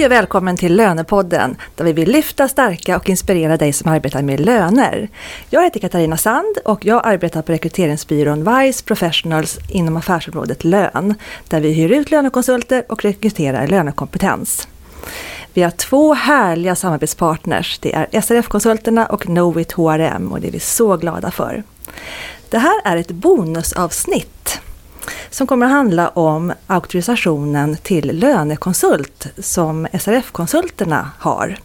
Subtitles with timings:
[0.00, 4.22] Hej och välkommen till Lönepodden där vi vill lyfta, stärka och inspirera dig som arbetar
[4.22, 5.08] med löner.
[5.50, 11.14] Jag heter Katarina Sand och jag arbetar på rekryteringsbyrån Vice Professionals inom affärsområdet lön
[11.48, 14.68] där vi hyr ut lönekonsulter och rekryterar lönekompetens.
[15.52, 17.78] Vi har två härliga samarbetspartners.
[17.78, 21.62] Det är SRF-konsulterna och Knowit HRM och det är vi så glada för.
[22.50, 24.60] Det här är ett bonusavsnitt
[25.30, 31.56] som kommer att handla om auktorisationen till lönekonsult som SRF-konsulterna har.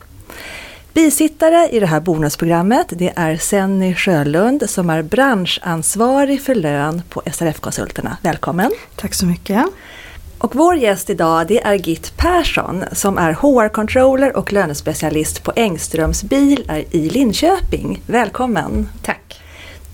[0.94, 7.22] Bisittare i det här bonusprogrammet det är Senny Sjölund som är branschansvarig för lön på
[7.32, 8.18] SRF-konsulterna.
[8.22, 8.72] Välkommen!
[8.96, 9.66] Tack så mycket!
[10.38, 16.24] Och vår gäst idag det är Git Persson som är HR-controller och lönespecialist på Engströms
[16.24, 18.02] bil i Linköping.
[18.08, 18.90] Välkommen!
[19.04, 19.45] Tack!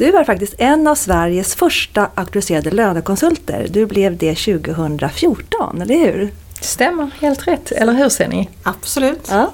[0.01, 3.67] Du är faktiskt en av Sveriges första auktoriserade lönekonsulter.
[3.69, 6.33] Du blev det 2014, eller hur?
[6.61, 7.71] Stämmer, helt rätt.
[7.71, 8.49] Eller hur ser ni?
[8.63, 9.27] Absolut.
[9.29, 9.51] Ja.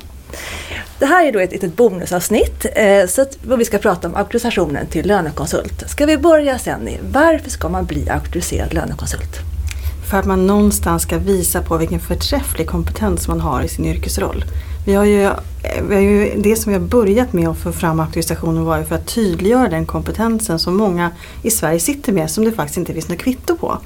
[0.99, 4.87] Det här är då ett litet bonusavsnitt eh, så att vi ska prata om auktorisationen
[4.87, 5.89] till lönekonsult.
[5.89, 6.89] Ska vi börja sen?
[7.11, 9.39] Varför ska man bli auktoriserad lönekonsult?
[10.09, 14.43] För att man någonstans ska visa på vilken förträfflig kompetens man har i sin yrkesroll.
[14.87, 15.29] Vi har ju,
[15.89, 18.85] vi har ju, det som vi har börjat med att få fram auktorisationen var ju
[18.85, 22.93] för att tydliggöra den kompetensen som många i Sverige sitter med som det faktiskt inte
[22.93, 23.77] finns något kvitto på.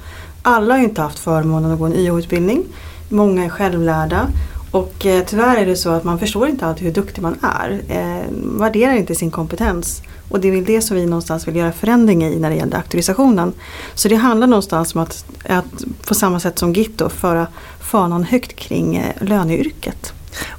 [0.42, 2.64] Alla har ju inte haft förmånen att gå en YH-utbildning.
[3.08, 4.28] Många är självlärda
[4.70, 7.82] och eh, tyvärr är det så att man förstår inte alltid hur duktig man är.
[7.88, 8.26] Eh,
[8.60, 10.02] värderar inte sin kompetens.
[10.28, 12.76] Och det är väl det som vi någonstans vill göra förändring i när det gäller
[12.76, 13.52] auktorisationen.
[13.94, 17.46] Så det handlar någonstans om att, att på samma sätt som Gitto föra
[17.80, 20.12] fanan högt kring eh, löneyrket.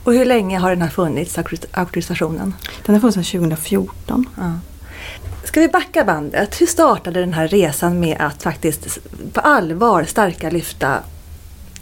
[0.03, 1.37] Och hur länge har den här funnits,
[1.71, 2.53] auktorisationen?
[2.85, 4.25] Den har funnits sedan 2014.
[4.37, 4.59] Ja.
[5.43, 6.61] Ska vi backa bandet?
[6.61, 8.99] Hur startade den här resan med att faktiskt
[9.33, 10.99] på allvar stärka lyfta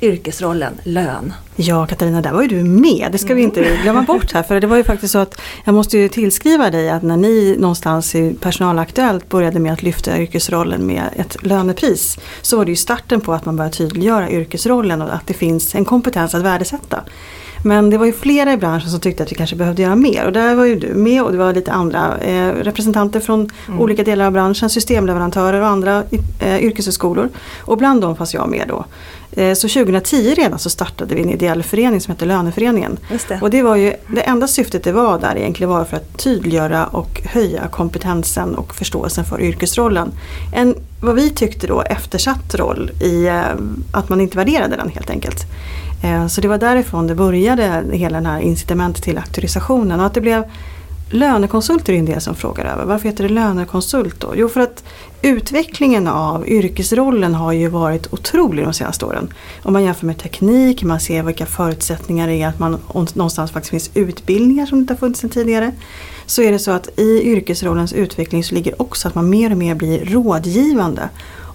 [0.02, 1.34] yrkesrollen lön.
[1.56, 3.10] Ja Katarina, där var ju du med.
[3.12, 3.82] Det ska vi inte mm.
[3.82, 4.44] glömma bort här.
[4.44, 7.56] För det var ju faktiskt så att jag måste ju tillskriva dig att när ni
[7.60, 12.18] någonstans i Personalaktuellt började med att lyfta yrkesrollen med ett lönepris.
[12.42, 15.76] Så var det ju starten på att man började tydliggöra yrkesrollen och att det finns
[15.76, 17.04] en kompetens att värdesätta.
[17.64, 20.26] Men det var ju flera i branschen som tyckte att vi kanske behövde göra mer
[20.26, 23.80] och där var ju du med och det var lite andra eh, representanter från mm.
[23.80, 26.04] olika delar av branschen, systemleverantörer och andra
[26.40, 27.30] eh, yrkeshögskolor.
[27.60, 28.86] Och bland dem fanns jag med då.
[29.32, 32.98] Eh, så 2010 redan så startade vi en ideell förening som heter Löneföreningen.
[33.28, 33.40] Det.
[33.42, 36.86] Och det var ju det enda syftet det var där egentligen var för att tydliggöra
[36.86, 40.12] och höja kompetensen och förståelsen för yrkesrollen.
[40.54, 43.42] En, vad vi tyckte då, eftersatt roll i eh,
[43.92, 45.46] att man inte värderade den helt enkelt.
[46.02, 50.14] Eh, så det var därifrån det började hela den här incitamentet till auktorisationen och att
[50.14, 50.44] det blev
[51.14, 52.86] Lönekonsulter är en del som frågar över.
[52.86, 54.34] Varför heter det lönekonsult då?
[54.36, 54.84] Jo, för att
[55.22, 59.34] utvecklingen av yrkesrollen har ju varit otrolig de senaste åren.
[59.64, 62.78] Om man jämför med teknik, man ser vilka förutsättningar det är att man
[63.14, 65.72] någonstans faktiskt finns utbildningar som inte har funnits sedan tidigare.
[66.26, 69.58] Så är det så att i yrkesrollens utveckling så ligger också att man mer och
[69.58, 71.10] mer blir rådgivande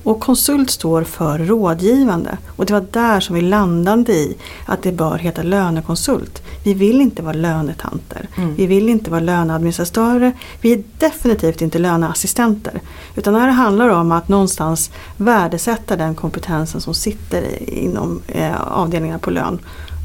[0.06, 2.38] och konsult står för rådgivande.
[2.56, 4.36] Och det var där som vi landade i
[4.66, 6.42] att det bör heta lönekonsult.
[6.64, 8.28] Vi vill inte vara lönetanter.
[8.36, 8.54] Mm.
[8.54, 10.32] Vi vill inte vara löneadministratörer.
[10.60, 12.80] Vi är definitivt inte löneassistenter.
[13.14, 19.18] Utan det här handlar om att någonstans värdesätta den kompetensen som sitter inom eh, avdelningar
[19.18, 19.58] på lön.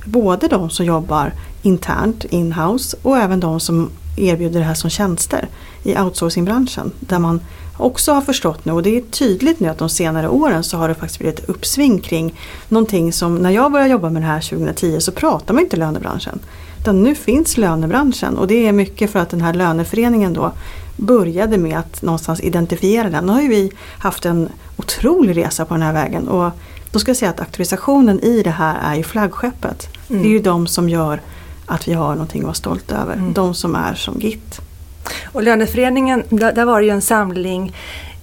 [0.06, 5.48] Både de som jobbar internt, inhouse och även de som erbjuder det här som tjänster
[5.84, 6.92] i outsourcingbranschen.
[7.00, 7.42] Där man
[7.78, 10.88] också har förstått nu och det är tydligt nu att de senare åren så har
[10.88, 12.40] det faktiskt blivit ett uppsving kring
[12.70, 16.40] någonting som när jag började jobba med det här 2010 så pratade man inte lönebranschen.
[16.80, 20.52] Utan nu finns lönebranschen och det är mycket för att den här löneföreningen då
[20.98, 23.26] började med att någonstans identifiera den.
[23.26, 26.52] Nu har ju vi haft en otrolig resa på den här vägen och
[26.92, 29.90] då ska jag säga att auktorisationen i det här är ju flaggskeppet.
[30.10, 30.22] Mm.
[30.22, 31.22] Det är ju de som gör
[31.66, 33.14] att vi har någonting att vara stolt över.
[33.14, 33.34] Mm.
[33.34, 34.62] De som är som GIT.
[35.26, 37.76] Och löneföreningen, där, där var det ju en samling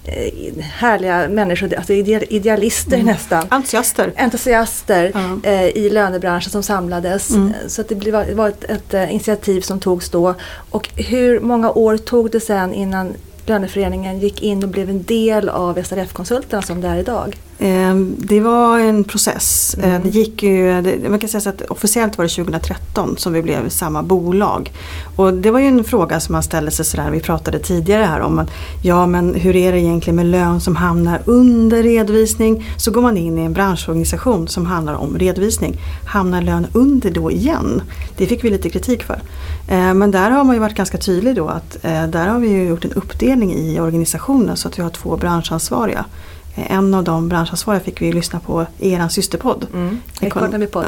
[0.03, 3.05] eh, härliga människor, alltså idealister mm.
[3.05, 3.45] nästan.
[3.49, 4.13] Entusiaster.
[4.17, 5.41] Entusiaster mm.
[5.43, 7.29] eh, i lönebranschen som samlades.
[7.29, 7.53] Mm.
[7.67, 10.35] Så det, blev, det var ett, ett, ett, initiativ som togs då.
[10.69, 13.13] Och hur många år tog det sen innan
[13.45, 17.37] löneföreningen gick in och blev en del av SRF-konsulterna som det är idag?
[17.61, 19.75] Ehm, det var en process.
[19.77, 19.91] Mm.
[19.91, 23.69] Ehm, det gick ju, man kan säga att officiellt var det 2013 som vi blev
[23.69, 24.71] samma bolag.
[25.15, 28.19] Och det var ju en fråga som man ställde sig sådär, vi pratade tidigare här
[28.19, 28.49] om att
[28.83, 32.65] ja men hur är det egentligen med lön som hamnar under redovisning?
[32.77, 35.81] Så går man in i en branschorganisation som handlar om redovisning.
[36.05, 37.81] Hamnar lön under då igen?
[38.17, 39.21] Det fick vi lite kritik för.
[39.69, 42.67] Ehm, men där har man ju varit ganska tydlig då att eh, där har vi
[42.67, 46.05] gjort en uppdelning i organisationen så att vi har två branschansvariga
[46.38, 49.67] Eh, en av de branschansvariga fick vi lyssna på i er systerpodd.
[49.73, 50.01] Mm.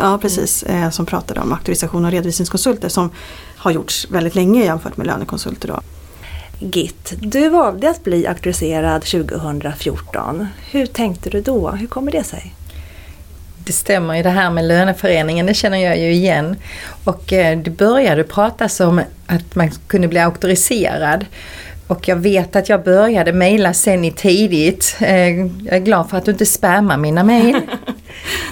[0.01, 3.09] Ja precis, eh, som pratade om auktorisation och redovisningskonsulter som
[3.57, 5.67] har gjorts väldigt länge jämfört med lönekonsulter.
[5.67, 5.79] Då.
[6.59, 10.47] Git, du valde att bli auktoriserad 2014.
[10.71, 11.69] Hur tänkte du då?
[11.69, 12.53] Hur kommer det sig?
[13.65, 16.55] Det stämmer ju det här med löneföreningen, det känner jag ju igen.
[17.03, 21.25] Och eh, det började pratas om att man kunde bli auktoriserad.
[21.91, 24.97] Och jag vet att jag började mejla sen i tidigt.
[24.99, 27.55] Eh, jag är glad för att du inte spammar mina mejl.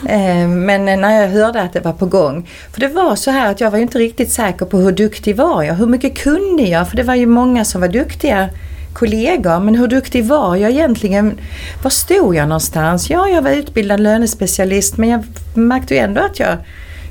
[0.09, 2.50] Eh, men när jag hörde att det var på gång.
[2.74, 5.63] För det var så här att jag var inte riktigt säker på hur duktig var
[5.63, 5.74] jag.
[5.74, 6.89] Hur mycket kunde jag?
[6.89, 8.50] För det var ju många som var duktiga
[8.94, 9.59] kollegor.
[9.59, 11.39] Men hur duktig var jag egentligen?
[11.83, 13.09] Var stod jag någonstans?
[13.09, 16.57] Ja, jag var utbildad lönespecialist men jag märkte ju ändå att jag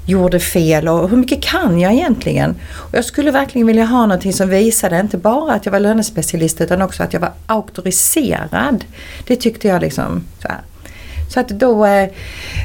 [0.09, 2.57] gjorde fel och hur mycket kan jag egentligen?
[2.73, 6.61] Och jag skulle verkligen vilja ha någonting som visade inte bara att jag var lönespecialist
[6.61, 8.85] utan också att jag var auktoriserad.
[9.27, 10.61] Det tyckte jag liksom så här.
[11.29, 12.09] Så att då eh,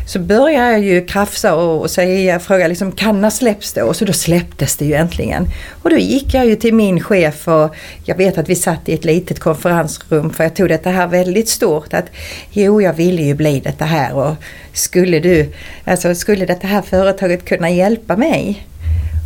[0.07, 3.83] så började jag ju krafsa och, och säga, fråga liksom, kan när släpps det?
[3.83, 5.48] Och så då släpptes det ju äntligen.
[5.81, 7.75] Och då gick jag ju till min chef och
[8.06, 11.50] jag vet att vi satt i ett litet konferensrum för jag tog detta här väldigt
[11.50, 11.94] stort.
[11.94, 12.06] Att
[12.51, 14.36] jo, jag ville ju bli detta här och
[14.74, 15.54] skulle du,
[15.86, 18.68] alltså skulle detta här företaget kunna hjälpa mig?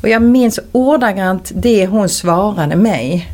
[0.02, 3.32] Och jag minns ordagrant det hon svarade mig.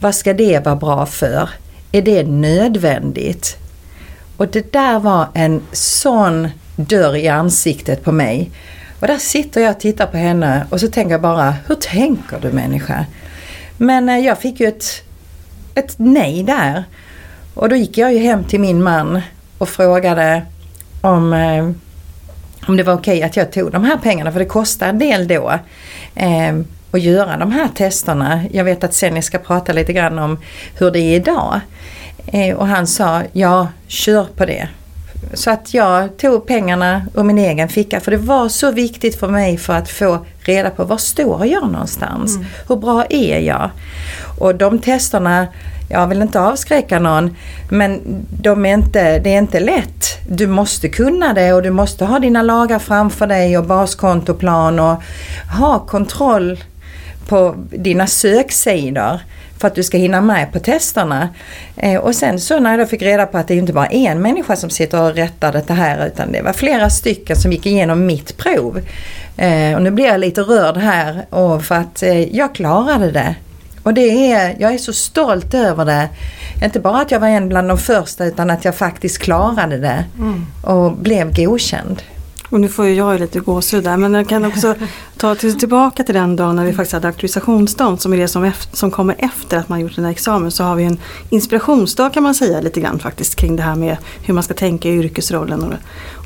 [0.00, 1.50] Vad ska det vara bra för?
[1.92, 3.61] Är det nödvändigt?
[4.42, 8.50] Och det där var en sån dörr i ansiktet på mig.
[9.00, 12.40] Och där sitter jag och tittar på henne och så tänker jag bara, hur tänker
[12.40, 13.06] du människa?
[13.76, 14.84] Men eh, jag fick ju ett,
[15.74, 16.84] ett nej där.
[17.54, 19.20] Och då gick jag ju hem till min man
[19.58, 20.42] och frågade
[21.00, 21.70] om, eh,
[22.68, 24.98] om det var okej okay att jag tog de här pengarna, för det kostar en
[24.98, 25.58] del då.
[26.14, 26.54] Eh,
[26.90, 28.44] att göra de här testerna.
[28.52, 30.38] Jag vet att sen jag ska prata lite grann om
[30.78, 31.60] hur det är idag.
[32.26, 34.68] Eh, och han sa, ja kör på det.
[35.34, 39.28] Så att jag tog pengarna ur min egen ficka för det var så viktigt för
[39.28, 42.36] mig för att få reda på var står jag någonstans?
[42.36, 42.46] Mm.
[42.68, 43.70] Hur bra är jag?
[44.38, 45.46] Och de testerna,
[45.90, 47.36] jag vill inte avskräcka någon,
[47.70, 48.00] men
[48.42, 50.06] de är inte, det är inte lätt.
[50.28, 55.02] Du måste kunna det och du måste ha dina lagar framför dig och baskontoplan och
[55.58, 56.60] ha kontroll
[57.28, 59.20] på dina söksidor
[59.62, 61.28] för att du ska hinna med på testerna.
[61.76, 64.10] Eh, och sen så när jag då fick reda på att det inte bara är
[64.10, 67.66] en människa som sitter och rättar det här utan det var flera stycken som gick
[67.66, 68.80] igenom mitt prov.
[69.36, 71.26] Eh, och nu blir jag lite rörd här
[71.60, 73.34] för att eh, jag klarade det.
[73.82, 76.08] Och det är, jag är så stolt över det.
[76.64, 80.04] Inte bara att jag var en bland de första utan att jag faktiskt klarade det
[80.18, 80.46] mm.
[80.62, 82.02] och blev godkänd.
[82.52, 84.74] Och nu får ju jag lite gåshud där men jag kan också
[85.16, 88.44] ta till, tillbaka till den dagen när vi faktiskt hade auktorisationsdagen som är det som,
[88.44, 90.50] efter, som kommer efter att man gjort den här examen.
[90.50, 90.98] Så har vi en
[91.30, 94.88] inspirationsdag kan man säga lite grann faktiskt kring det här med hur man ska tänka
[94.88, 95.62] i yrkesrollen.
[95.62, 95.72] Och,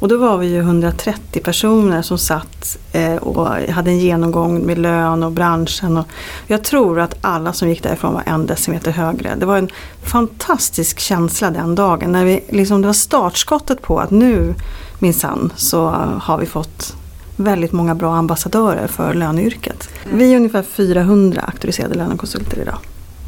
[0.00, 4.78] och då var vi ju 130 personer som satt eh, och hade en genomgång med
[4.78, 5.96] lön och branschen.
[5.96, 6.06] Och
[6.46, 9.34] jag tror att alla som gick därifrån var en decimeter högre.
[9.34, 9.68] Det var en
[10.02, 14.54] fantastisk känsla den dagen när vi, liksom, det var startskottet på att nu
[14.98, 15.86] minsann så
[16.20, 16.96] har vi fått
[17.36, 19.88] väldigt många bra ambassadörer för löneyrket.
[20.12, 22.78] Vi är ungefär 400 auktoriserade lönekonsulter idag.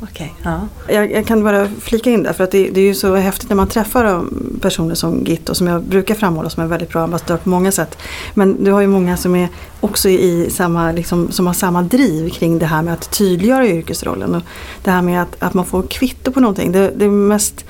[0.03, 0.61] Okay, ja.
[0.89, 3.49] jag, jag, kan bara flika in där för att det, det, är ju så häftigt
[3.49, 4.25] när man träffar
[4.61, 7.73] personer som Git och som jag brukar framhålla som en väldigt bra ambassadör på många
[7.73, 7.99] sätt.
[8.35, 9.49] Men du har ju många som är
[9.81, 14.35] också i samma, liksom, som har samma driv kring det här med att tydliggöra yrkesrollen.
[14.35, 14.43] Och
[14.83, 16.73] det här med att, att man får kvitto på någonting.
[16.73, 17.65] Det, det mest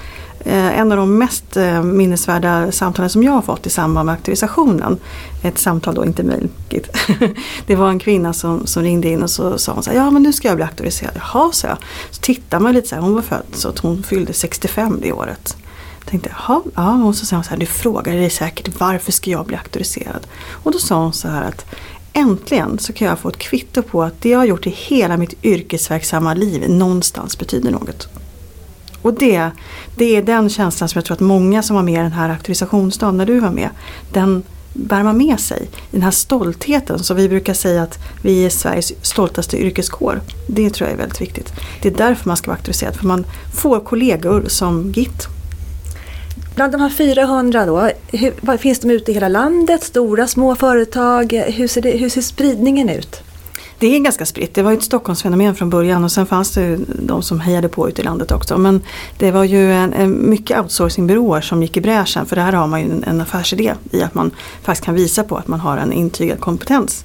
[0.45, 4.13] Eh, en av de mest eh, minnesvärda samtalen som jag har fått i samband med
[4.13, 4.99] auktorisationen,
[5.43, 6.49] ett samtal då, inte mejl,
[7.67, 10.11] det var en kvinna som, som ringde in och så sa hon så här, ja
[10.11, 11.13] men nu ska jag bli auktoriserad.
[11.15, 11.79] Jaha, sa jag.
[12.11, 15.13] Så tittar man lite så här, hon var född så att hon fyllde 65 det
[15.13, 15.57] året.
[16.05, 19.31] Tänkte, jaha, ja, och så sa hon så här, du frågar dig säkert varför ska
[19.31, 20.27] jag bli auktoriserad?
[20.51, 21.65] Och då sa hon så här att
[22.13, 25.17] äntligen så kan jag få ett kvitto på att det jag har gjort i hela
[25.17, 28.09] mitt yrkesverksamma liv någonstans betyder något.
[29.09, 29.51] Och det,
[29.97, 32.31] det är den känslan som jag tror att många som var med i den här
[32.31, 33.69] auktorisationsdagen när du var med,
[34.13, 35.69] den bär man med sig.
[35.91, 40.21] Den här stoltheten, som vi brukar säga att vi är Sveriges stoltaste yrkeskår.
[40.47, 41.53] Det tror jag är väldigt viktigt.
[41.83, 45.29] Det är därför man ska vara auktoriserad, för man får kollegor som GIT.
[46.55, 49.83] Bland de här 400 då, hur, finns de ute i hela landet?
[49.83, 51.33] Stora, små företag?
[51.33, 53.23] Hur ser, det, hur ser spridningen ut?
[53.81, 54.55] Det är ganska spritt.
[54.55, 57.69] Det var ju ett Stockholmsfenomen från början och sen fanns det ju de som hejade
[57.69, 58.59] på ute i landet också.
[58.59, 58.83] Men
[59.19, 62.81] det var ju en, en mycket outsourcingbyråer som gick i bräschen för där har man
[62.81, 64.31] ju en, en affärsidé i att man
[64.63, 67.05] faktiskt kan visa på att man har en intygad kompetens.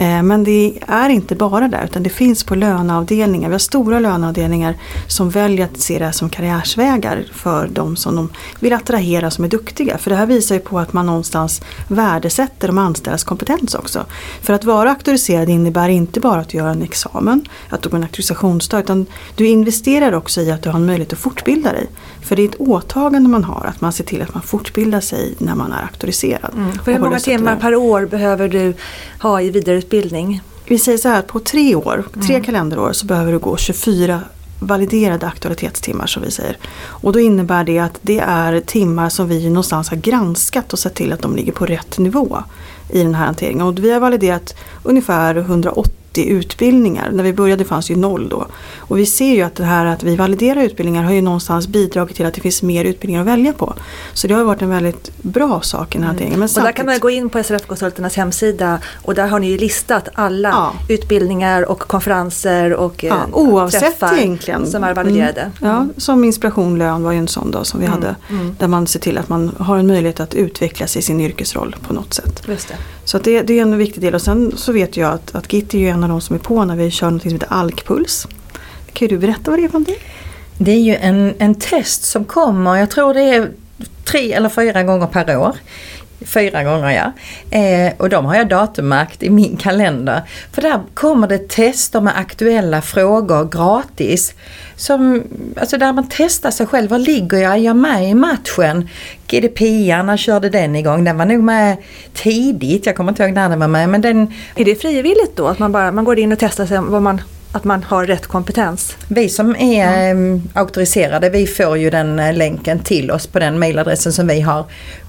[0.00, 3.48] Eh, men det är inte bara där utan det finns på löneavdelningar.
[3.48, 4.74] Vi har stora löneavdelningar
[5.06, 8.28] som väljer att se det här som karriärsvägar för de som de
[8.60, 9.98] vill attrahera som är duktiga.
[9.98, 14.06] För det här visar ju på att man någonstans värdesätter de anställdas kompetens också.
[14.42, 18.02] För att vara auktoriserad innebär inte bara att göra en examen, att du går en
[18.02, 21.86] auktorisationsdag, utan du investerar också i att du har en möjlighet att fortbilda dig.
[22.22, 25.34] För det är ett åtagande man har, att man ser till att man fortbildar sig
[25.38, 26.54] när man är auktoriserad.
[26.54, 26.78] Mm.
[26.86, 28.74] Hur många timmar per år behöver du
[29.22, 29.89] ha i vidareutbildning?
[30.66, 32.44] Vi säger så här att på tre år, tre mm.
[32.44, 34.20] kalenderår så behöver du gå 24
[34.60, 36.58] validerade aktualitetstimmar som vi säger.
[36.82, 40.94] Och då innebär det att det är timmar som vi någonstans har granskat och sett
[40.94, 42.42] till att de ligger på rätt nivå
[42.88, 43.66] i den här hanteringen.
[43.66, 47.10] Och vi har validerat ungefär 180 80 utbildningar.
[47.10, 48.46] När vi började fanns ju noll då.
[48.78, 52.16] Och vi ser ju att det här att vi validerar utbildningar har ju någonstans bidragit
[52.16, 53.74] till att det finns mer utbildningar att välja på.
[54.12, 56.40] Så det har varit en väldigt bra sak i den här mm.
[56.40, 59.58] Men och där kan man gå in på SRF-konsulternas hemsida och där har ni ju
[59.58, 60.72] listat alla ja.
[60.88, 64.66] utbildningar och konferenser och ja, eh, oavsett egentligen.
[64.66, 65.40] som är validerade.
[65.40, 65.52] Mm.
[65.60, 67.98] Ja, som Inspiration Lön var ju en sån dag som vi mm.
[67.98, 68.16] hade.
[68.30, 68.56] Mm.
[68.58, 71.92] Där man ser till att man har en möjlighet att utvecklas i sin yrkesroll på
[71.92, 72.42] något sätt.
[72.46, 72.74] Just det.
[73.04, 75.74] Så det, det, är en viktig del och sen så vet jag att, att Git
[75.74, 78.26] är ju en av de som är på när vi kör något som heter alkpuls.
[78.92, 80.02] Kan du berätta vad det är för någonting?
[80.58, 83.50] Det är ju en, en test som kommer, jag tror det är
[84.04, 85.56] tre eller fyra gånger per år.
[86.24, 87.12] Fyra gånger ja.
[87.58, 90.22] Eh, och de har jag datummärkt i min kalender.
[90.52, 94.34] För där kommer det tester med aktuella frågor gratis.
[94.76, 95.22] Som,
[95.60, 96.90] alltså där man testar sig själv.
[96.90, 97.52] Var ligger jag?
[97.52, 98.88] Är jag med i matchen?
[99.26, 101.04] GDPR, när körde den igång?
[101.04, 101.76] Den var nog med
[102.14, 102.86] tidigt.
[102.86, 103.88] Jag kommer inte ihåg när den var med.
[103.88, 104.34] Men den...
[104.56, 105.48] Är det frivilligt då?
[105.48, 107.20] Att man, bara, man går in och testar sig vad man
[107.52, 108.96] att man har rätt kompetens?
[109.08, 110.42] Vi som är mm.
[110.54, 114.64] auktoriserade, vi får ju den eh, länken till oss på den mailadressen som vi har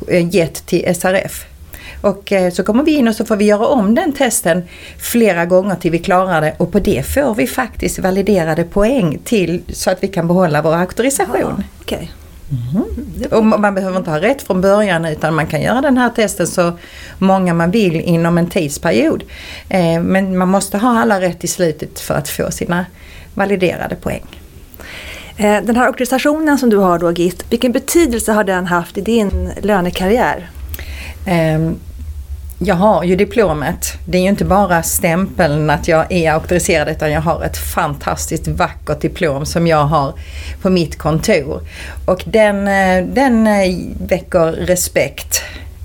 [0.07, 1.45] eh, gett till SRF.
[2.01, 4.63] Och eh, så kommer vi in och så får vi göra om den testen
[4.97, 9.61] flera gånger till vi klarar det och på det får vi faktiskt validerade poäng till
[9.69, 11.43] så att vi kan behålla vår auktorisation.
[11.43, 12.07] Aha, okay.
[12.51, 13.31] Mm.
[13.31, 16.47] Och man behöver inte ha rätt från början utan man kan göra den här testen
[16.47, 16.71] så
[17.17, 19.23] många man vill inom en tidsperiod.
[19.69, 22.85] Eh, men man måste ha alla rätt i slutet för att få sina
[23.33, 24.25] validerade poäng.
[25.37, 29.01] Eh, den här auktorisationen som du har då Git, vilken betydelse har den haft i
[29.01, 30.49] din lönekarriär?
[32.63, 33.93] Jag har ju diplomet.
[34.05, 38.47] Det är ju inte bara stämpeln att jag är auktoriserad utan jag har ett fantastiskt
[38.47, 40.13] vackert diplom som jag har
[40.61, 41.61] på mitt kontor.
[42.05, 43.75] Och den, eh, den eh,
[44.07, 45.41] väcker respekt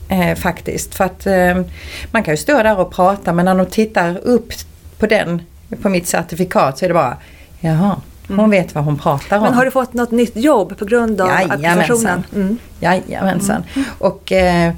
[0.09, 0.95] eh, faktiskt.
[0.95, 1.62] För att eh,
[2.11, 4.52] man kan ju stå där och prata men när de tittar upp
[4.99, 5.42] på den,
[5.83, 7.16] på mitt certifikat så är det bara
[7.61, 7.97] jaha,
[8.28, 8.50] hon mm.
[8.50, 9.42] vet vad hon pratar om.
[9.42, 12.25] Men har du fått något nytt jobb på grund av auktorisationen?
[12.35, 12.59] Mm.
[12.80, 13.64] Jajamensan.
[13.75, 13.88] Mm.
[13.99, 14.73] Och, eh,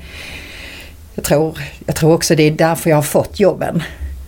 [1.18, 3.82] jag tror, jag tror också det är därför jag har fått jobben.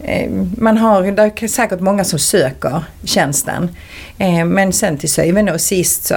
[0.05, 3.77] Ehm, man har, det är säkert många som söker tjänsten.
[4.19, 6.15] Ehm, men sen till syvende och sist så,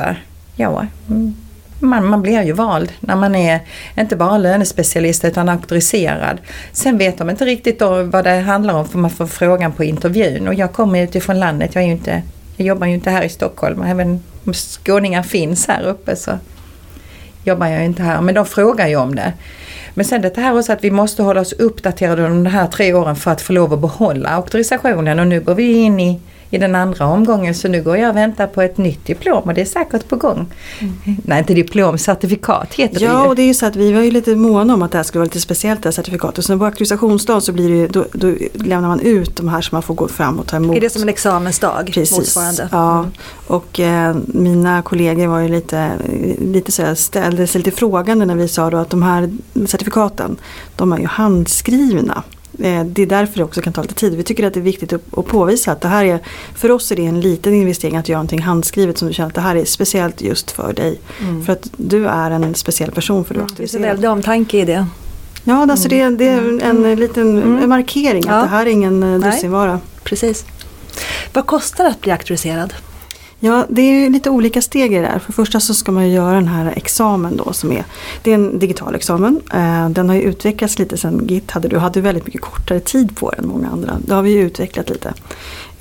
[0.56, 1.36] ja, mm,
[1.80, 3.60] man, man blir ju vald när man är
[3.98, 6.38] inte bara lönespecialist utan auktoriserad.
[6.72, 9.84] Sen vet de inte riktigt då vad det handlar om för man får frågan på
[9.84, 11.76] intervjun och jag kommer utifrån landet.
[11.76, 12.22] Jag, är ju inte,
[12.58, 13.82] jag jobbar ju inte här i Stockholm.
[13.82, 16.32] Även om skåningar finns här uppe så
[17.44, 18.22] jobbar jag inte här.
[18.22, 19.34] Men de frågar ju om det.
[19.94, 23.16] Men sen det här också att vi måste hålla oss uppdaterade de här tre åren
[23.16, 26.20] för att få lov att behålla auktorisationen och nu går vi in i
[26.54, 29.54] i den andra omgången så nu går jag och väntar på ett nytt diplom och
[29.54, 30.48] det är säkert på gång.
[30.80, 30.94] Mm.
[31.24, 33.94] Nej inte diplom, certifikat heter ja, det Ja och det är ju så att vi
[33.94, 36.38] var ju lite måna om att det här skulle vara lite speciellt det här certifikatet.
[36.38, 39.62] Och sen på auktorisationsdagen så blir det ju, då, då, lämnar man ut de här
[39.62, 40.78] som man får gå fram och ta emot.
[40.78, 41.92] Är det som en examensdag?
[41.94, 42.18] Precis.
[42.18, 42.70] Motsvarande?
[42.72, 43.00] Ja.
[43.00, 43.12] Mm.
[43.48, 45.92] Och eh, mina kollegor var ju lite,
[46.40, 49.30] lite så här, ställde sig lite frågande när vi sa då att de här
[49.66, 49.83] certifikaten
[50.76, 52.24] de är ju handskrivna.
[52.60, 54.16] Eh, det är därför det också kan ta lite tid.
[54.16, 56.20] Vi tycker att det är viktigt att påvisa att det här är,
[56.56, 59.36] för oss är det en liten investering att göra någonting handskrivet som du känner att
[59.36, 61.00] det här är speciellt just för dig.
[61.22, 61.46] Mm.
[61.46, 64.58] För att du är en speciell person för du mm, Det finns en väldig omtanke
[64.58, 64.86] i det.
[65.44, 67.00] Ja, alltså det, det är en mm.
[67.00, 67.70] liten mm.
[67.70, 68.42] markering att ja.
[68.42, 69.80] det här är ingen eh, dussinvara.
[70.04, 70.46] Precis.
[71.34, 72.74] Vad kostar det att bli auktoriserad?
[73.46, 75.20] Ja, det är lite olika steg i det här.
[75.20, 77.84] För det första så ska man ju göra den här examen då som är,
[78.22, 79.42] det är en digital examen.
[79.54, 83.18] Eh, den har ju utvecklats lite sen Git hade, du hade väldigt mycket kortare tid
[83.18, 83.98] på den än många andra.
[84.00, 85.14] Det har vi ju utvecklat lite.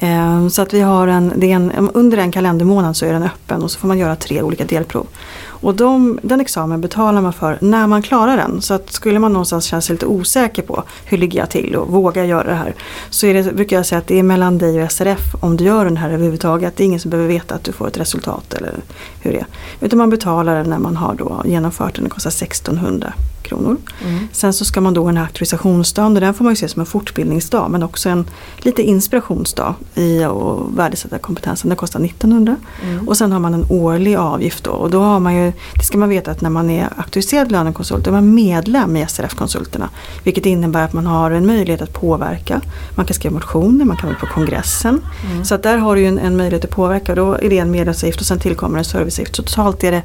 [0.04, 3.23] Ehm, så att vi har en, det är en, under en kalendermånad så är den
[3.23, 5.06] öppen och så får man göra tre olika delprov.
[5.44, 8.62] Och de, den examen betalar man för när man klarar den.
[8.62, 11.88] Så att skulle man någonstans känna sig lite osäker på hur ligger jag till och
[11.88, 12.75] vågar göra det här.
[13.11, 15.64] Så är det, brukar jag säga att det är mellan dig och SRF om du
[15.64, 16.76] gör den här överhuvudtaget.
[16.76, 18.75] Det är ingen som behöver veta att du får ett resultat eller
[19.21, 19.47] hur det är.
[19.80, 22.04] Utan man betalar den när man har då genomfört den.
[22.04, 23.12] Det kostar 1600
[23.52, 23.76] kronor.
[24.04, 24.28] Mm.
[24.32, 26.80] Sen så ska man då ha en auktorisationsdag och den får man ju se som
[26.80, 28.25] en fortbildningsdag men också en
[28.59, 31.68] lite inspirationsdag i att värdesätta kompetensen.
[31.68, 33.09] Den kostar 1900 mm.
[33.09, 35.99] och sen har man en årlig avgift då och då har man ju, det ska
[35.99, 39.88] man veta att när man är auktoriserad lönekonsult då är man medlem i SRF-konsulterna.
[40.25, 42.61] Vilket innebär att man har en möjlighet att påverka.
[42.94, 45.00] Man kan skriva motioner, man kan vara på kongressen.
[45.30, 45.44] Mm.
[45.44, 47.14] Så att där har du ju en, en möjlighet att påverka.
[47.14, 49.37] Då är det en medlemsavgift och sen tillkommer en serviceavgift.
[49.37, 50.02] Så totalt är det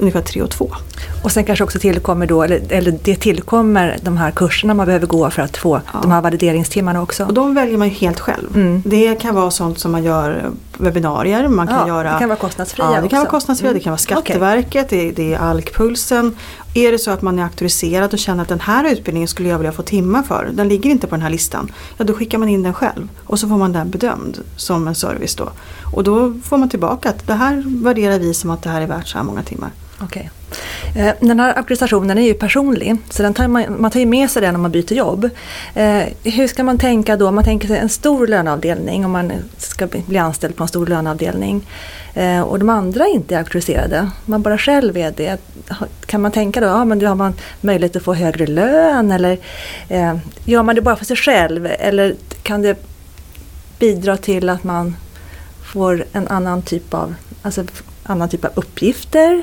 [0.00, 0.70] ungefär 3 och 2.
[1.22, 5.06] Och sen kanske också tillkommer då, eller, eller det tillkommer de här kurserna man behöver
[5.06, 5.98] gå för att få ja.
[6.02, 7.24] de här valideringstimmarna också.
[7.24, 8.56] Och de väljer man ju helt själv.
[8.56, 8.82] Mm.
[8.86, 12.12] Det kan vara sånt som man gör webbinarier, man kan ja, göra...
[12.12, 13.08] Det kan vara kostnadsfria ja, det också.
[13.08, 13.78] kan vara kostnadsfria, mm.
[13.78, 15.06] det kan vara Skatteverket, okay.
[15.06, 16.36] det, det är Alkpulsen.
[16.74, 19.58] Är det så att man är auktoriserad och känner att den här utbildningen skulle jag
[19.58, 21.72] vilja få timmar för, den ligger inte på den här listan.
[21.96, 24.94] Ja då skickar man in den själv och så får man den bedömd som en
[24.94, 25.48] service då.
[25.92, 28.86] Och då får man tillbaka att det här värderar vi som att det här är
[28.86, 29.70] värt så här många timmar.
[30.00, 30.30] Okej.
[30.90, 31.12] Okay.
[31.20, 34.42] Den här auktorisationen är ju personlig, så den tar man, man tar ju med sig
[34.42, 35.30] den när man byter jobb.
[35.74, 37.30] Eh, hur ska man tänka då?
[37.30, 41.66] Man tänker sig en stor löneavdelning, om man ska bli anställd på en stor löneavdelning.
[42.14, 45.40] Eh, och de andra inte är auktoriserade, man bara själv är det.
[46.06, 49.38] Kan man tänka då, ja men då har man möjlighet att få högre lön eller
[50.44, 51.68] gör man det bara för sig själv?
[51.78, 52.86] Eller kan det
[53.78, 54.96] bidra till att man
[55.72, 57.64] får en annan typ av, alltså,
[58.02, 59.42] annan typ av uppgifter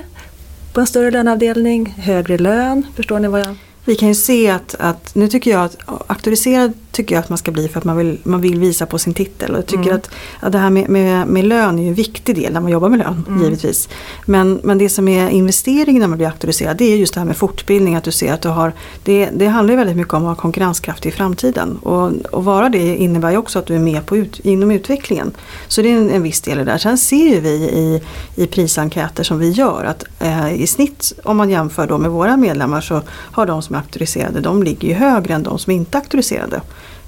[0.75, 2.86] på en större löneavdelning, högre lön.
[2.96, 3.55] Förstår ni vad jag
[3.86, 5.77] vi kan ju se att, att nu tycker jag att
[6.08, 8.99] auktoriserad tycker jag att man ska bli för att man vill, man vill visa på
[8.99, 9.51] sin titel.
[9.51, 9.95] Och jag tycker mm.
[9.95, 10.09] att,
[10.39, 12.89] att det här med, med, med, lön är ju en viktig del när man jobbar
[12.89, 13.43] med lön, mm.
[13.43, 13.89] givetvis.
[14.25, 17.27] Men, men det som är investering när man blir auktoriserad det är just det här
[17.27, 17.95] med fortbildning.
[17.95, 18.73] Att du ser att du har,
[19.03, 21.77] det, det handlar ju väldigt mycket om att vara konkurrenskraftig i framtiden.
[21.77, 25.31] Och, och vara det innebär ju också att du är med på ut, inom utvecklingen.
[25.67, 26.77] Så det är en, en viss del i det där.
[26.77, 28.01] Sen ser ju vi i,
[28.35, 32.37] i prisenkäter som vi gör att eh, i snitt om man jämför då med våra
[32.37, 35.97] medlemmar så har de som är auktoriserade de ligger ju högre än de som inte
[35.97, 36.61] är auktoriserade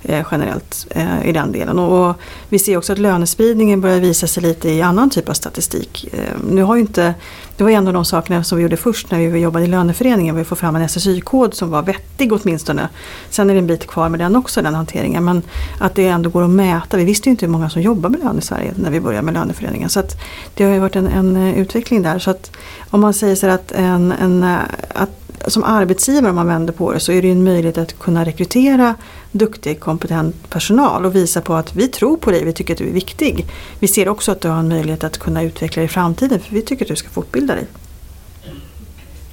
[0.10, 1.80] Eh, generellt eh, i den delen.
[1.80, 2.16] Och,
[2.50, 6.10] vi ser också att lönespridningen börjar visa sig lite i annan typ av statistik.
[6.14, 7.14] Eh, nu har inte,
[7.58, 10.36] det var en av de sakerna som vi gjorde först när vi jobbade i löneföreningen.
[10.36, 12.90] Vi får fram en SSY-kod som var vettig åtminstone.
[13.30, 15.26] Sen är det en bit kvar med den också, den hanteringen.
[15.26, 15.42] Men
[15.80, 16.98] att det ändå går att mäta.
[16.98, 19.26] Vi visste ju inte hur många som jobbar med lön i Sverige när vi började
[19.26, 19.90] med löneföreningen.
[19.90, 20.16] Så att
[20.54, 22.20] det har ju varit en, en utveckling där.
[22.20, 22.52] Så att
[22.90, 24.44] om man säger så att, en, en,
[24.90, 25.10] att
[25.48, 28.96] som arbetsgivare om man vänder på det så är det en möjlighet att kunna rekrytera
[29.32, 32.88] duktig kompetent personal och visa på att vi tror på dig, vi tycker att du
[32.88, 33.46] är viktig.
[33.80, 36.56] Vi ser också att du har en möjlighet att kunna utveckla dig i framtiden för
[36.56, 37.66] vi tycker att du ska fortbilda dig.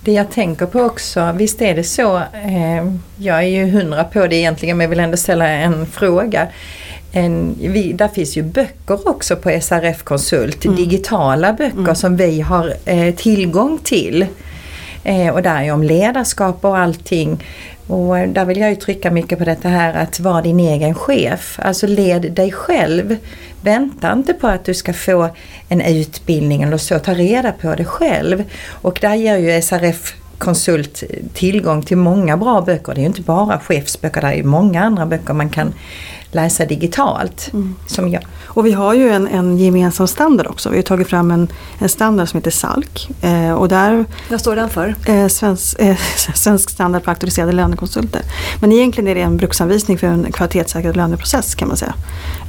[0.04, 4.26] Det jag tänker på också, visst är det så, eh, jag är ju hundra på
[4.26, 6.48] det egentligen men jag vill ändå ställa en fråga.
[7.12, 10.76] En, vi, där finns ju böcker också på SRF Konsult, mm.
[10.76, 11.94] digitala böcker mm.
[11.94, 14.26] som vi har eh, tillgång till.
[15.04, 17.44] Eh, och där är om ledarskap och allting.
[17.86, 21.58] Och där vill jag ju trycka mycket på detta här att vara din egen chef.
[21.62, 23.16] Alltså led dig själv.
[23.60, 25.28] Vänta inte på att du ska få
[25.68, 28.44] en utbildning eller så, ta reda på det själv.
[28.70, 31.02] Och där ger ju SRF konsult
[31.34, 32.94] tillgång till många bra böcker.
[32.94, 35.72] Det är ju inte bara chefsböcker, det är ju många andra böcker man kan
[36.34, 37.50] läsa digitalt.
[37.52, 37.74] Mm.
[37.86, 38.22] Som jag.
[38.46, 40.70] Och vi har ju en, en gemensam standard också.
[40.70, 43.10] Vi har tagit fram en, en standard som heter SALK.
[43.20, 44.94] Eh, och där, Vad står den för?
[45.06, 45.96] Eh, svensk, eh,
[46.34, 48.22] svensk standard för auktoriserade lönekonsulter.
[48.60, 51.94] Men egentligen är det en bruksanvisning för en kvalitetssäkrad löneprocess kan man säga.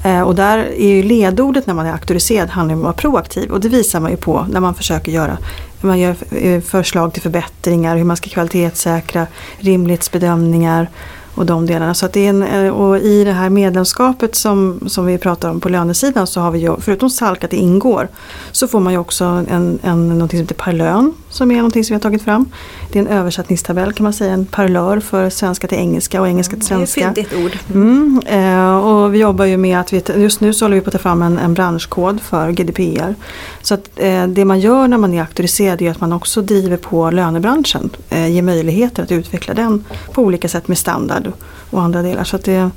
[0.04, 3.52] Eh, och där är ju ledordet när man är auktoriserad handlar om att vara proaktiv.
[3.52, 5.38] Och det visar man ju på när man försöker göra
[5.86, 10.90] man gör eh, förslag till förbättringar, hur man ska kvalitetssäkra rimlighetsbedömningar
[11.36, 11.94] och de delarna.
[11.94, 15.50] Så att det är en, eh, och i det här medlemskapet som, som vi pratar
[15.50, 18.08] om på lönesidan så har vi ju, förutom SALK att det ingår,
[18.52, 21.94] så får man ju också en, en, någonting som heter parlön som är någonting som
[21.94, 22.50] vi har tagit fram.
[22.92, 26.56] Det är en översättningstabell kan man säga, en parlör för svenska till engelska och engelska
[26.56, 27.12] till svenska.
[27.16, 27.58] Det är ett ord.
[27.74, 30.88] Mm, eh, och vi jobbar ju med att vi, just nu så håller vi på
[30.88, 33.16] att ta fram en, en branschkod för GDPR.
[33.62, 36.78] Så att eh, det man gör när man är auktoriserad är att man också driver
[36.78, 41.82] på lönebranschen, eh, ger möjligheter att utveckla den på olika sätt med standard och, och
[41.82, 42.24] andra delar.
[42.24, 42.70] Så att det,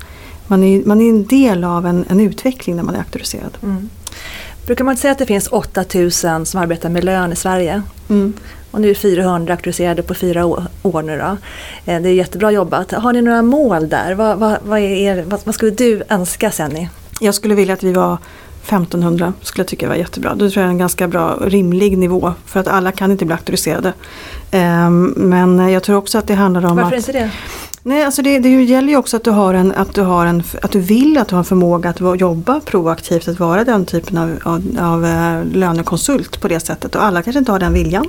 [0.46, 3.58] man, är, man är en del av en, en utveckling när man är auktoriserad.
[3.62, 3.88] Mm.
[4.68, 7.82] Brukar man säga att det finns 8000 som arbetar med lön i Sverige?
[8.08, 8.32] Mm.
[8.70, 10.46] Och nu är 400 auktoriserade på fyra
[10.82, 11.36] år nu då.
[11.92, 12.92] Eh, det är jättebra jobbat.
[12.92, 14.14] Har ni några mål där?
[14.14, 16.88] Vad, vad, vad, är, vad, skulle du önska Senni?
[17.20, 18.18] Jag skulle vilja att vi var
[18.62, 20.34] 1500 skulle jag tycka var jättebra.
[20.34, 23.34] Då tror jag är en ganska bra rimlig nivå för att alla kan inte bli
[23.34, 23.92] auktoriserade.
[24.50, 27.08] Ehm, men jag tror också att det handlar om Varför att...
[27.08, 27.30] inte det?
[27.88, 30.42] Nej, alltså det, det gäller ju också att du, har en, att, du har en,
[30.62, 34.18] att du vill att du har en förmåga att jobba proaktivt, att vara den typen
[34.18, 36.94] av, av, av eh, lönekonsult på det sättet.
[36.94, 38.06] Och alla kanske inte har den viljan.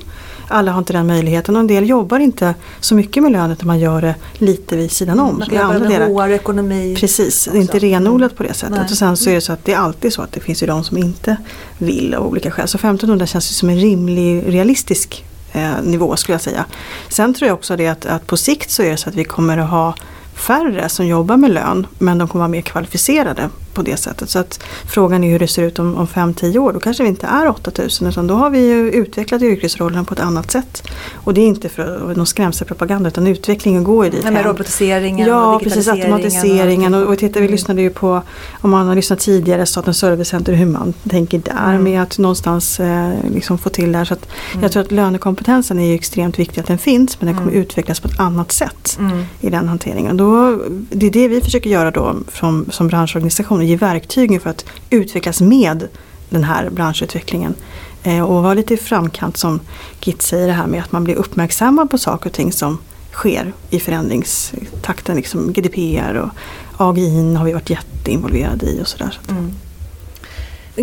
[0.47, 3.67] Alla har inte den möjligheten och en del jobbar inte så mycket med lön utan
[3.67, 5.37] man gör det lite vid sidan om.
[5.37, 6.95] Man kan jobba med HR, ekonomi.
[6.99, 8.75] Precis, det är inte renodlat på det sättet.
[8.75, 8.87] Nej.
[8.91, 10.67] Och sen så är det så att det är alltid så att det finns ju
[10.67, 11.37] de som inte
[11.77, 12.67] vill av olika skäl.
[12.67, 16.65] Så 1500 känns ju som en rimlig, realistisk eh, nivå skulle jag säga.
[17.09, 19.23] Sen tror jag också det att, att på sikt så är det så att vi
[19.23, 19.93] kommer att ha
[20.33, 24.29] färre som jobbar med lön men de kommer vara mer kvalificerade på det sättet.
[24.29, 26.73] Så att frågan är hur det ser ut om, om 5-10 år.
[26.73, 30.19] Då kanske vi inte är 8000 utan då har vi ju utvecklat yrkesrollen på ett
[30.19, 30.83] annat sätt.
[31.13, 34.23] Och det är inte för någon skrämselpropaganda utan utvecklingen går ju dit.
[34.23, 36.93] med robotiseringen Ja och precis automatiseringen.
[36.93, 37.51] Och, och, och titta, vi mm.
[37.51, 38.21] lyssnade ju på,
[38.61, 41.83] om man har lyssnat tidigare, Statens servicecenter hur man tänker där mm.
[41.83, 44.05] med att någonstans eh, liksom få till det här.
[44.05, 44.63] Så att mm.
[44.63, 47.61] Jag tror att lönekompetensen är ju extremt viktig att den finns men den kommer mm.
[47.61, 49.25] utvecklas på ett annat sätt mm.
[49.41, 50.17] i den hanteringen.
[50.17, 54.65] Då, det är det vi försöker göra då som, som branschorganisation ge verktygen för att
[54.89, 55.87] utvecklas med
[56.29, 57.55] den här branschutvecklingen.
[58.03, 59.59] Eh, och vara lite i framkant som
[60.01, 62.77] Git säger det här med att man blir uppmärksammad på saker och ting som
[63.11, 65.15] sker i förändringstakten.
[65.15, 66.29] Liksom GDPR och
[66.77, 69.19] AGI har vi varit jätteinvolverade i och sådär.
[69.29, 69.51] Mm.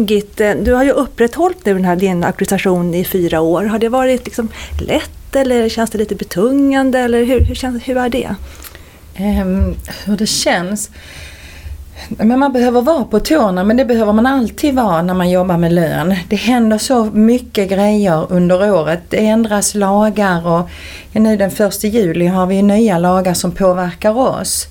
[0.06, 3.64] Git, eh, du har ju upprätthållit nu den här din auktorisation i fyra år.
[3.64, 4.48] Har det varit liksom
[4.80, 6.98] lätt eller känns det lite betungande?
[6.98, 8.34] Eller hur, hur, känns, hur är det?
[9.18, 10.90] Um, hur det känns?
[12.08, 15.56] Men man behöver vara på tårna men det behöver man alltid vara när man jobbar
[15.56, 16.14] med lön.
[16.28, 19.00] Det händer så mycket grejer under året.
[19.08, 20.68] Det ändras lagar och
[21.12, 24.66] nu den 1 juli har vi nya lagar som påverkar oss.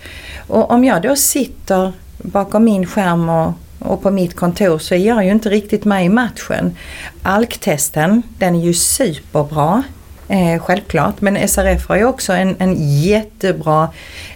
[0.47, 4.99] Och om jag då sitter bakom min skärm och, och på mitt kontor så är
[4.99, 6.75] jag ju inte riktigt med i matchen.
[7.23, 9.83] ALK-testen, den är ju superbra.
[10.27, 13.89] Eh, självklart, men SRF har ju också en, en jättebra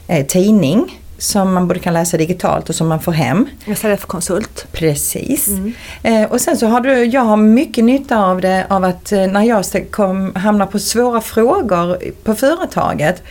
[0.08, 3.48] eh, tidning som man både kan läsa digitalt och som man får hem.
[3.76, 4.68] SRF-konsult.
[4.72, 5.48] Precis.
[5.48, 5.74] Mm.
[6.04, 9.28] Eh, och sen så har du, jag har mycket nytta av det av att eh,
[9.28, 13.24] när jag kom, hamnar på svåra frågor på företaget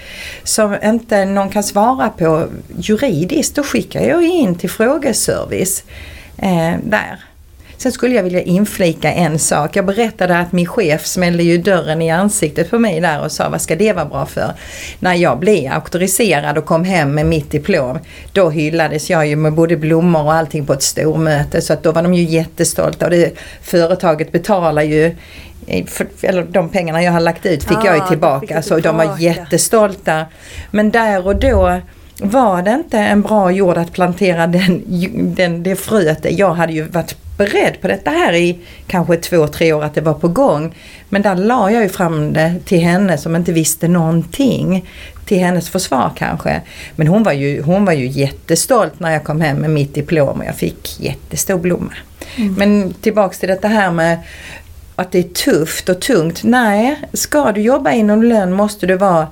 [0.43, 2.47] som inte någon kan svara på
[2.79, 5.85] juridiskt, då skickar jag in till frågeservice
[6.37, 7.19] eh, där.
[7.79, 9.77] Sen skulle jag vilja inflika en sak.
[9.77, 13.49] Jag berättade att min chef smällde ju dörren i ansiktet på mig där och sa
[13.49, 14.53] vad ska det vara bra för?
[14.99, 17.99] När jag blev auktoriserad och kom hem med mitt diplom
[18.33, 21.93] då hyllades jag ju med både blommor och allting på ett stormöte så att då
[21.93, 25.17] var de ju jättestolta och det, företaget betalar ju
[25.87, 28.97] för, eller de pengarna jag har lagt ut fick ah, jag ju tillbaka så de
[28.97, 30.27] var jättestolta.
[30.71, 31.81] Men där och då
[32.23, 34.83] var det inte en bra jord att plantera den,
[35.35, 36.27] den, det fröet.
[36.31, 40.01] Jag hade ju varit beredd på detta här i kanske två, tre år att det
[40.01, 40.75] var på gång.
[41.09, 44.89] Men där la jag ju fram det till henne som inte visste någonting.
[45.25, 46.61] Till hennes försvar kanske.
[46.97, 50.39] Men hon var ju, hon var ju jättestolt när jag kom hem med mitt diplom
[50.39, 51.93] och jag fick jättestor blomma.
[52.37, 52.55] Mm.
[52.55, 54.19] Men tillbaks till detta här med
[54.99, 56.41] att det är tufft och tungt.
[56.45, 59.27] Nej, ska du jobba inom lön måste du vara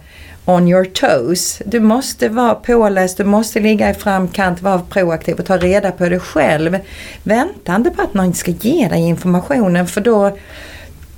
[0.44, 1.62] on your toes.
[1.64, 6.08] Du måste vara påläst, du måste ligga i framkant, vara proaktiv och ta reda på
[6.08, 6.78] det själv.
[7.22, 10.38] Vänta inte på att någon ska ge dig informationen för då,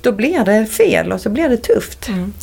[0.01, 2.07] då blir det fel och så blir det tufft.
[2.07, 2.33] Mm.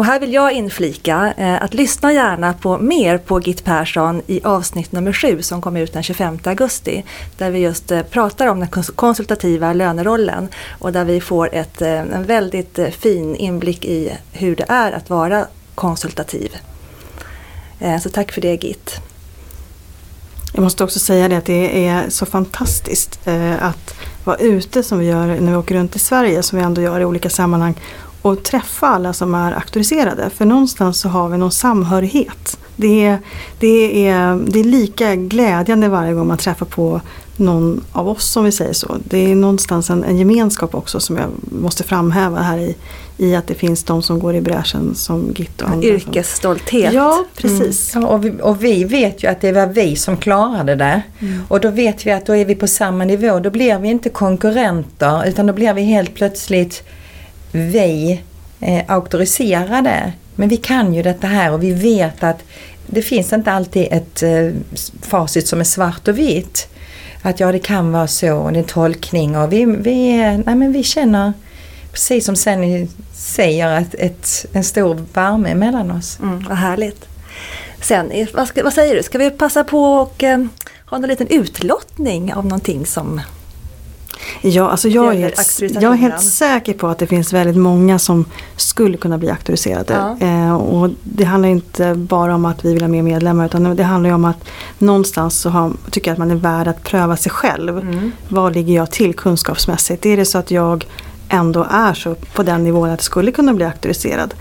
[0.00, 4.40] Och här vill jag inflika eh, att lyssna gärna på mer på Git Persson i
[4.44, 7.04] avsnitt nummer 7 som kom ut den 25 augusti.
[7.38, 11.98] Där vi just eh, pratar om den konsultativa lönerollen och där vi får ett, eh,
[11.98, 16.56] en väldigt eh, fin inblick i hur det är att vara konsultativ.
[17.80, 19.00] Eh, så tack för det Git.
[20.52, 24.98] Jag måste också säga det att det är så fantastiskt eh, att vara ute som
[24.98, 27.74] vi gör när vi åker runt i Sverige, som vi ändå gör i olika sammanhang
[28.22, 30.30] och träffa alla som är auktoriserade.
[30.30, 32.58] För någonstans så har vi någon samhörighet.
[32.76, 33.18] Det är,
[33.58, 37.00] det är, det är lika glädjande varje gång man träffar på
[37.36, 38.96] någon av oss som vi säger så.
[39.04, 41.28] Det är någonstans en, en gemenskap också som jag
[41.62, 42.76] måste framhäva här i,
[43.16, 45.88] i att det finns de som går i bräschen som Git och andra.
[45.88, 46.92] Yrkesstolthet.
[46.92, 47.94] Ja, precis.
[47.94, 48.08] Mm.
[48.08, 51.02] Ja, och, vi, och, vi, vet ju att det var vi som klarade det.
[51.18, 51.42] Mm.
[51.48, 53.40] Och då vet vi att då är vi på samma nivå.
[53.40, 56.82] Då blir vi inte konkurrenter utan då blir vi helt plötsligt
[57.52, 58.20] vi
[58.60, 60.12] eh, auktoriserade.
[60.34, 62.42] Men vi kan ju detta här och vi vet att
[62.86, 64.50] det finns inte alltid ett eh,
[65.02, 66.68] facit som är svart och vitt.
[67.22, 70.38] Att ja, det kan vara så, och det är en tolkning och vi, vi, eh,
[70.46, 71.32] nej, men vi känner
[71.92, 76.18] precis som Senny säger, att ett, en stor värme mellan oss.
[76.22, 77.08] Mm, vad härligt.
[77.82, 80.44] Sen, vad, ska, vad säger du, ska vi passa på och eh,
[80.86, 83.20] ha en liten utlottning av någonting som
[84.40, 88.24] Ja, alltså jag, är jag är helt säker på att det finns väldigt många som
[88.56, 90.16] skulle kunna bli auktoriserade.
[90.20, 90.26] Ja.
[90.26, 93.84] Eh, och det handlar inte bara om att vi vill ha mer medlemmar utan det
[93.84, 94.44] handlar om att
[94.78, 97.78] någonstans så har, tycker jag att man är värd att pröva sig själv.
[97.78, 98.12] Mm.
[98.28, 100.06] Vad ligger jag till kunskapsmässigt?
[100.06, 100.86] Är det så att jag
[101.28, 104.34] ändå är så på den nivån att jag skulle kunna bli auktoriserad?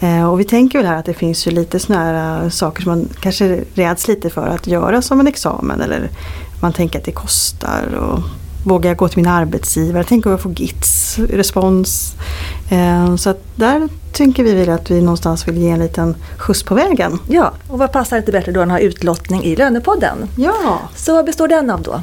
[0.00, 2.82] Eh, och vi tänker väl här att det finns ju lite sådana här eh, saker
[2.82, 5.80] som man kanske räds lite för att göra som en examen.
[5.80, 6.10] Eller
[6.60, 7.94] man tänker att det kostar.
[7.94, 8.20] Och
[8.64, 10.04] vågar jag gå till min arbetsgivare?
[10.08, 12.14] Tänk om jag får GITS respons?
[12.70, 16.62] Eh, så att där tänker vi väl att vi någonstans vill ge en liten skjuts
[16.62, 17.18] på vägen.
[17.28, 20.28] Ja, och vad passar inte bättre då än att ha utlottning i Lönepodden?
[20.36, 22.00] Ja, Så vad består den av då?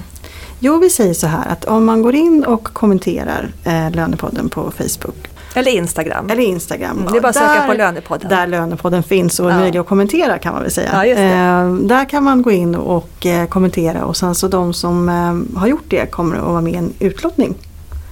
[0.64, 4.72] jo vi säger så här att om man går in och kommenterar eh, Lönepodden på
[4.78, 6.30] Facebook Eller Instagram?
[6.30, 6.98] Eller Instagram.
[7.00, 8.30] Mm, det är bara att söka på Lönepodden.
[8.30, 9.82] Där Lönepodden finns och är Ja.
[9.82, 11.06] att kommentera kan man väl säga.
[11.06, 11.06] Ja.
[11.06, 15.60] Eh, där kan man gå in och eh, kommentera och sen så de som eh,
[15.60, 17.56] har gjort det kommer att vara med i en utlottning.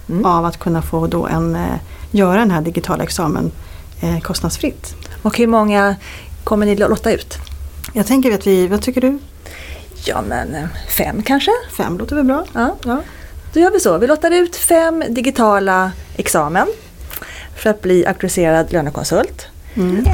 [0.09, 0.25] Mm.
[0.25, 1.61] Av att kunna få då en, eh,
[2.11, 3.51] göra den här digitala examen
[4.01, 4.95] eh, kostnadsfritt.
[5.21, 5.95] Och hur många
[6.43, 7.37] kommer ni lotta ut?
[7.93, 9.19] Jag tänker att vi, vad tycker du?
[10.05, 10.63] Ja men eh,
[10.97, 11.51] fem kanske?
[11.77, 12.45] Fem låter väl bra?
[12.53, 12.75] Ja.
[12.85, 13.01] Ja.
[13.53, 13.97] Då gör vi så.
[13.97, 16.67] Vi lottar ut fem digitala examen
[17.59, 19.47] för att bli auktoriserad lönekonsult.
[19.75, 20.05] Mm.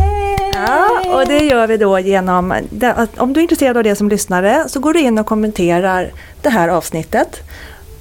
[0.54, 4.10] Ja, och det gör vi då genom, att om du är intresserad av det som
[4.10, 7.42] lyssnare så går du in och kommenterar det här avsnittet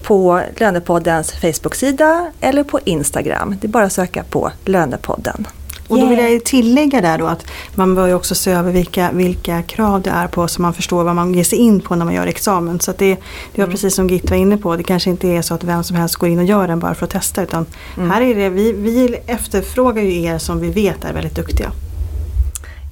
[0.03, 3.57] på Lönepoddens Facebook-sida eller på Instagram.
[3.61, 5.47] Det är bara att söka på Lönepodden.
[5.89, 6.09] Och då Yeah.
[6.25, 10.03] vill jag tillägga där då att man bör ju också se över vilka, vilka krav
[10.03, 12.27] det är på så man förstår vad man ger sig in på när man gör
[12.27, 12.81] examen.
[12.81, 13.17] Så att det,
[13.55, 15.85] det var precis som Git var inne på, det kanske inte är så att vem
[15.85, 17.67] som helst går in och gör den bara för att testa utan
[17.97, 21.73] här är det, vi, vi efterfrågar ju er som vi vet är väldigt duktiga.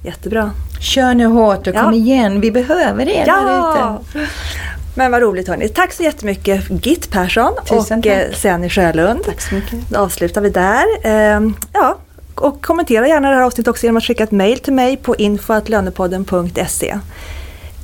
[0.03, 0.51] Jättebra.
[0.79, 1.81] Kör nu hårt och Ja.
[1.83, 4.01] kom igen, vi behöver er där Ja!
[4.09, 4.27] ute.
[4.95, 5.69] Men vad roligt hörni.
[5.69, 8.05] Tack så jättemycket Git Persson Tusen och tack.
[8.05, 9.19] eh, Senny Sjölund.
[9.25, 9.89] Tack så mycket.
[9.89, 10.83] Då avslutar vi där.
[11.03, 11.97] Ehm, ja,
[12.41, 15.15] och kommentera gärna det här avsnittet också genom att skicka ett mejl till mig på
[15.15, 16.99] info.lönepodden.se.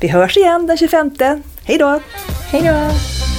[0.02, 1.12] Vi hörs igen den 25.
[1.64, 2.00] Hej då!
[2.52, 3.38] Hej då!